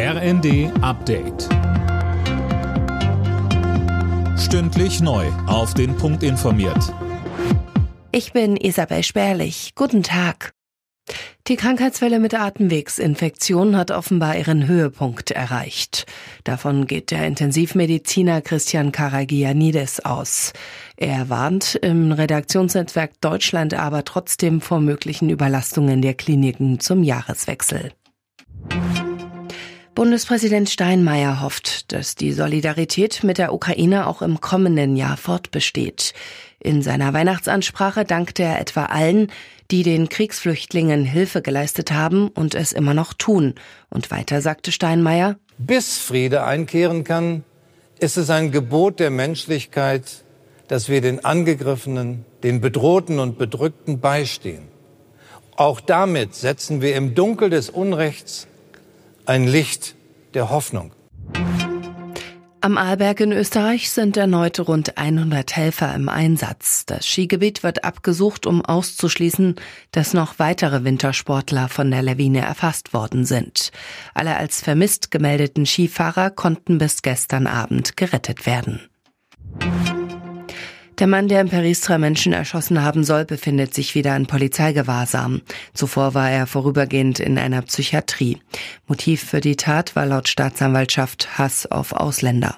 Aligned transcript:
RND 0.00 0.70
Update. 0.80 1.48
Stündlich 4.38 5.00
neu. 5.00 5.26
Auf 5.48 5.74
den 5.74 5.96
Punkt 5.96 6.22
informiert. 6.22 6.94
Ich 8.12 8.32
bin 8.32 8.56
Isabel 8.56 9.02
Spärlich. 9.02 9.72
Guten 9.74 10.04
Tag. 10.04 10.52
Die 11.48 11.56
Krankheitswelle 11.56 12.20
mit 12.20 12.34
Atemwegsinfektionen 12.34 13.76
hat 13.76 13.90
offenbar 13.90 14.36
ihren 14.36 14.68
Höhepunkt 14.68 15.32
erreicht. 15.32 16.06
Davon 16.44 16.86
geht 16.86 17.10
der 17.10 17.26
Intensivmediziner 17.26 18.40
Christian 18.40 18.92
Karagianidis 18.92 19.98
aus. 19.98 20.52
Er 20.96 21.28
warnt 21.28 21.74
im 21.74 22.12
Redaktionsnetzwerk 22.12 23.20
Deutschland 23.20 23.74
aber 23.74 24.04
trotzdem 24.04 24.60
vor 24.60 24.78
möglichen 24.78 25.28
Überlastungen 25.28 26.02
der 26.02 26.14
Kliniken 26.14 26.78
zum 26.78 27.02
Jahreswechsel. 27.02 27.90
Bundespräsident 29.98 30.70
Steinmeier 30.70 31.40
hofft, 31.40 31.90
dass 31.90 32.14
die 32.14 32.32
Solidarität 32.32 33.24
mit 33.24 33.36
der 33.36 33.52
Ukraine 33.52 34.06
auch 34.06 34.22
im 34.22 34.40
kommenden 34.40 34.94
Jahr 34.94 35.16
fortbesteht. 35.16 36.14
In 36.60 36.82
seiner 36.82 37.12
Weihnachtsansprache 37.14 38.04
dankte 38.04 38.44
er 38.44 38.60
etwa 38.60 38.84
allen, 38.84 39.26
die 39.72 39.82
den 39.82 40.08
Kriegsflüchtlingen 40.08 41.04
Hilfe 41.04 41.42
geleistet 41.42 41.90
haben 41.90 42.28
und 42.28 42.54
es 42.54 42.70
immer 42.70 42.94
noch 42.94 43.12
tun. 43.12 43.56
Und 43.90 44.12
weiter 44.12 44.40
sagte 44.40 44.70
Steinmeier, 44.70 45.34
bis 45.58 45.98
Friede 45.98 46.44
einkehren 46.44 47.02
kann, 47.02 47.42
ist 47.98 48.18
es 48.18 48.30
ein 48.30 48.52
Gebot 48.52 49.00
der 49.00 49.10
Menschlichkeit, 49.10 50.04
dass 50.68 50.88
wir 50.88 51.00
den 51.00 51.24
Angegriffenen, 51.24 52.24
den 52.44 52.60
Bedrohten 52.60 53.18
und 53.18 53.36
Bedrückten 53.36 53.98
beistehen. 53.98 54.68
Auch 55.56 55.80
damit 55.80 56.36
setzen 56.36 56.82
wir 56.82 56.94
im 56.94 57.16
Dunkel 57.16 57.50
des 57.50 57.68
Unrechts 57.68 58.46
ein 59.28 59.46
Licht 59.46 59.94
der 60.32 60.48
Hoffnung. 60.48 60.92
Am 62.62 62.78
Arlberg 62.78 63.20
in 63.20 63.30
Österreich 63.30 63.90
sind 63.90 64.16
erneut 64.16 64.58
rund 64.58 64.96
100 64.96 65.54
Helfer 65.54 65.94
im 65.94 66.08
Einsatz. 66.08 66.86
Das 66.86 67.06
Skigebiet 67.06 67.62
wird 67.62 67.84
abgesucht, 67.84 68.46
um 68.46 68.64
auszuschließen, 68.64 69.56
dass 69.92 70.14
noch 70.14 70.38
weitere 70.38 70.82
Wintersportler 70.82 71.68
von 71.68 71.90
der 71.90 72.02
Lawine 72.02 72.40
erfasst 72.40 72.94
worden 72.94 73.26
sind. 73.26 73.70
Alle 74.14 74.36
als 74.36 74.62
vermisst 74.62 75.10
gemeldeten 75.10 75.66
Skifahrer 75.66 76.30
konnten 76.30 76.78
bis 76.78 77.02
gestern 77.02 77.46
Abend 77.46 77.96
gerettet 77.98 78.46
werden. 78.46 78.80
Der 80.98 81.06
Mann, 81.06 81.28
der 81.28 81.42
in 81.42 81.48
Paris 81.48 81.80
drei 81.80 81.96
Menschen 81.96 82.32
erschossen 82.32 82.82
haben 82.82 83.04
soll, 83.04 83.24
befindet 83.24 83.72
sich 83.72 83.94
wieder 83.94 84.16
in 84.16 84.26
Polizeigewahrsam. 84.26 85.42
Zuvor 85.72 86.14
war 86.14 86.28
er 86.28 86.48
vorübergehend 86.48 87.20
in 87.20 87.38
einer 87.38 87.62
Psychiatrie. 87.62 88.38
Motiv 88.88 89.22
für 89.22 89.40
die 89.40 89.54
Tat 89.54 89.94
war 89.94 90.06
laut 90.06 90.28
Staatsanwaltschaft 90.28 91.38
Hass 91.38 91.66
auf 91.70 91.92
Ausländer. 91.92 92.56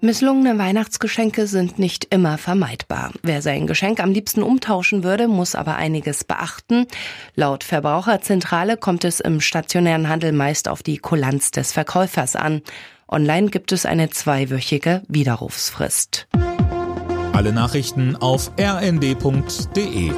Misslungene 0.00 0.56
Weihnachtsgeschenke 0.56 1.48
sind 1.48 1.80
nicht 1.80 2.06
immer 2.10 2.38
vermeidbar. 2.38 3.12
Wer 3.24 3.42
sein 3.42 3.66
Geschenk 3.66 3.98
am 3.98 4.12
liebsten 4.12 4.44
umtauschen 4.44 5.02
würde, 5.02 5.26
muss 5.26 5.56
aber 5.56 5.74
einiges 5.74 6.22
beachten. 6.22 6.86
Laut 7.34 7.64
Verbraucherzentrale 7.64 8.76
kommt 8.76 9.04
es 9.04 9.18
im 9.18 9.40
stationären 9.40 10.08
Handel 10.08 10.30
meist 10.30 10.68
auf 10.68 10.84
die 10.84 10.98
Kulanz 10.98 11.50
des 11.50 11.72
Verkäufers 11.72 12.36
an. 12.36 12.62
Online 13.08 13.50
gibt 13.50 13.72
es 13.72 13.86
eine 13.86 14.10
zweiwöchige 14.10 15.02
Widerrufsfrist. 15.08 16.26
Alle 17.32 17.52
Nachrichten 17.52 18.16
auf 18.16 18.50
rnd.de 18.58 20.10